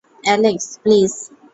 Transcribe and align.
Alex, 0.23 0.67
please! 0.83 1.13